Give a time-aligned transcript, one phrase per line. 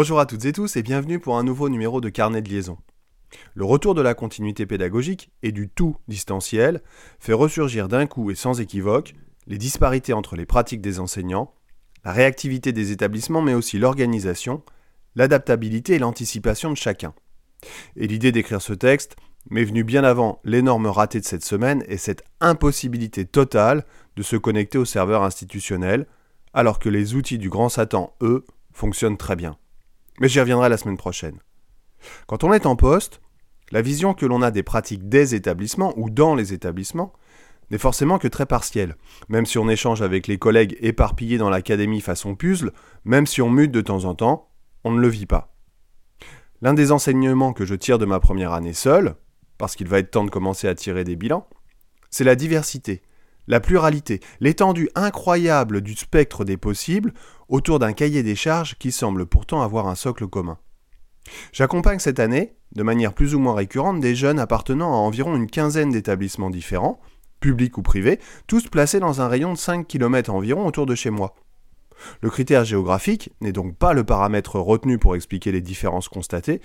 [0.00, 2.78] Bonjour à toutes et tous et bienvenue pour un nouveau numéro de Carnet de liaison.
[3.52, 6.80] Le retour de la continuité pédagogique et du tout distanciel
[7.18, 9.12] fait ressurgir d'un coup et sans équivoque
[9.46, 11.52] les disparités entre les pratiques des enseignants,
[12.02, 14.62] la réactivité des établissements mais aussi l'organisation,
[15.16, 17.12] l'adaptabilité et l'anticipation de chacun.
[17.94, 19.16] Et l'idée d'écrire ce texte
[19.50, 23.84] m'est venue bien avant l'énorme raté de cette semaine et cette impossibilité totale
[24.16, 26.06] de se connecter au serveur institutionnel,
[26.54, 29.58] alors que les outils du grand Satan, eux, fonctionnent très bien.
[30.20, 31.40] Mais j'y reviendrai la semaine prochaine.
[32.26, 33.20] Quand on est en poste,
[33.72, 37.12] la vision que l'on a des pratiques des établissements ou dans les établissements
[37.70, 38.96] n'est forcément que très partielle.
[39.28, 42.72] Même si on échange avec les collègues éparpillés dans l'académie façon puzzle,
[43.04, 44.48] même si on mute de temps en temps,
[44.84, 45.54] on ne le vit pas.
[46.62, 49.14] L'un des enseignements que je tire de ma première année seule,
[49.56, 51.46] parce qu'il va être temps de commencer à tirer des bilans,
[52.10, 53.02] c'est la diversité,
[53.50, 57.12] la pluralité, l'étendue incroyable du spectre des possibles
[57.48, 60.56] autour d'un cahier des charges qui semble pourtant avoir un socle commun.
[61.52, 65.50] J'accompagne cette année, de manière plus ou moins récurrente, des jeunes appartenant à environ une
[65.50, 67.00] quinzaine d'établissements différents,
[67.40, 71.10] publics ou privés, tous placés dans un rayon de 5 km environ autour de chez
[71.10, 71.34] moi.
[72.22, 76.60] Le critère géographique n'est donc pas le paramètre retenu pour expliquer les différences constatées,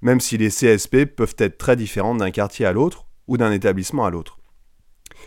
[0.00, 4.06] même si les CSP peuvent être très différentes d'un quartier à l'autre ou d'un établissement
[4.06, 4.39] à l'autre.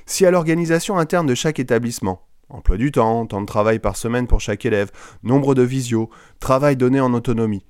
[0.06, 4.28] Si à l'organisation interne de chaque établissement, emploi du temps, temps de travail par semaine
[4.28, 4.92] pour chaque élève,
[5.24, 7.66] nombre de visios, travail donné en autonomie,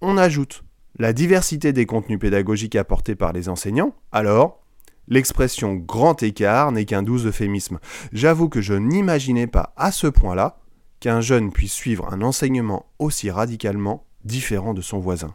[0.00, 0.64] on ajoute
[0.98, 4.62] la diversité des contenus pédagogiques apportés par les enseignants, alors
[5.08, 7.78] l'expression grand écart n'est qu'un doux euphémisme.
[8.12, 10.58] J'avoue que je n'imaginais pas à ce point-là
[11.00, 15.34] qu'un jeune puisse suivre un enseignement aussi radicalement différent de son voisin.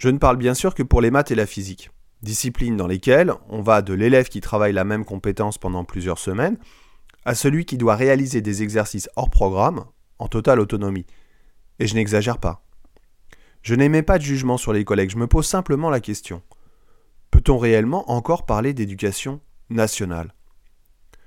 [0.00, 1.90] Je ne parle bien sûr que pour les maths et la physique,
[2.22, 6.56] disciplines dans lesquelles on va de l'élève qui travaille la même compétence pendant plusieurs semaines
[7.26, 9.84] à celui qui doit réaliser des exercices hors programme
[10.18, 11.04] en totale autonomie.
[11.80, 12.64] Et je n'exagère pas.
[13.60, 16.40] Je n'émets pas de jugement sur les collègues, je me pose simplement la question.
[17.30, 20.32] Peut-on réellement encore parler d'éducation nationale?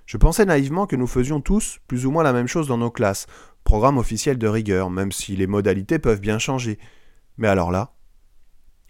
[0.07, 2.89] Je pensais naïvement que nous faisions tous plus ou moins la même chose dans nos
[2.89, 3.27] classes,
[3.63, 6.79] programme officiel de rigueur, même si les modalités peuvent bien changer.
[7.37, 7.93] Mais alors là,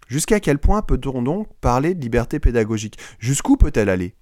[0.08, 2.98] Jusqu'à quel point peut-on donc parler de liberté pédagogique?
[3.18, 4.14] Jusqu'où peut-elle aller?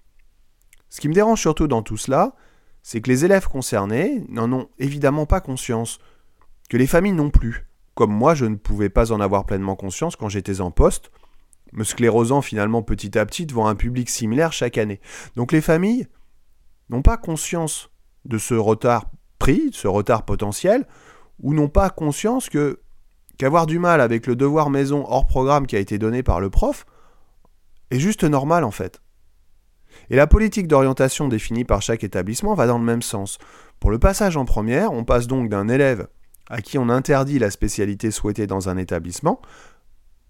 [0.89, 2.35] Ce qui me dérange surtout dans tout cela,
[2.83, 5.99] c'est que les élèves concernés n'en ont évidemment pas conscience,
[6.69, 10.17] que les familles non plus, comme moi je ne pouvais pas en avoir pleinement conscience
[10.17, 11.11] quand j'étais en poste,
[11.73, 15.01] me sclérosant finalement petit à petit devant un public similaire chaque année.
[15.37, 16.07] Donc les familles
[16.91, 17.91] n'ont pas conscience
[18.25, 20.87] de ce retard pris, de ce retard potentiel,
[21.41, 22.81] ou n'ont pas conscience que
[23.43, 26.49] qu'avoir du mal avec le devoir maison hors programme qui a été donné par le
[26.49, 26.87] prof
[27.91, 29.03] est juste normal en fait.
[30.11, 33.39] Et la politique d'orientation définie par chaque établissement va dans le même sens.
[33.81, 36.07] Pour le passage en première, on passe donc d'un élève
[36.49, 39.43] à qui on interdit la spécialité souhaitée dans un établissement,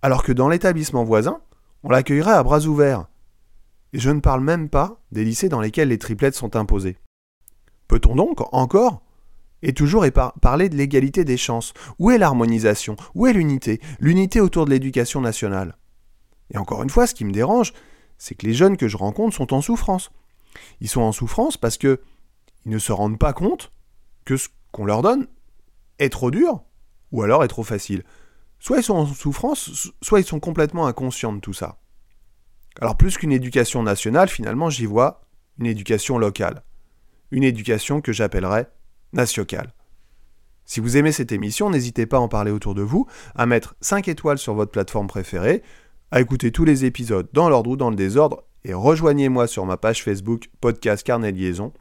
[0.00, 1.42] alors que dans l'établissement voisin,
[1.82, 3.08] on l'accueillerait à bras ouverts.
[3.92, 6.96] Et je ne parle même pas des lycées dans lesquels les triplettes sont imposées.
[7.88, 9.02] Peut-on donc encore
[9.62, 10.04] et toujours
[10.40, 11.72] parler de l'égalité des chances.
[11.98, 12.96] Où est l'harmonisation?
[13.14, 13.80] Où est l'unité?
[14.00, 15.76] L'unité autour de l'éducation nationale.
[16.52, 17.72] Et encore une fois, ce qui me dérange,
[18.18, 20.10] c'est que les jeunes que je rencontre sont en souffrance.
[20.80, 22.00] Ils sont en souffrance parce que
[22.64, 23.72] ils ne se rendent pas compte
[24.24, 25.26] que ce qu'on leur donne
[25.98, 26.62] est trop dur
[27.10, 28.04] ou alors est trop facile.
[28.58, 31.80] Soit ils sont en souffrance, soit ils sont complètement inconscients de tout ça.
[32.80, 35.22] Alors plus qu'une éducation nationale, finalement, j'y vois
[35.58, 36.62] une éducation locale.
[37.30, 38.70] Une éducation que j'appellerais
[40.64, 43.74] Si vous aimez cette émission, n'hésitez pas à en parler autour de vous, à mettre
[43.80, 45.62] 5 étoiles sur votre plateforme préférée,
[46.10, 49.76] à écouter tous les épisodes dans l'ordre ou dans le désordre, et rejoignez-moi sur ma
[49.76, 51.72] page Facebook Podcast Carnet de Liaison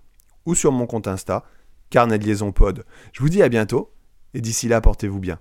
[0.46, 1.46] ou sur mon compte Insta
[1.90, 2.86] Carnet de Liaison Pod.
[3.14, 3.94] Je vous dis à bientôt,
[4.34, 5.40] et d'ici là, portez-vous bien.